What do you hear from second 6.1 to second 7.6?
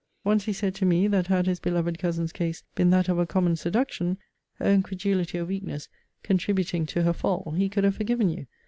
contributing to her fall,